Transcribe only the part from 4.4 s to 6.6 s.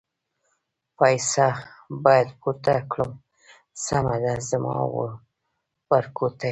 زما ورکوټیه.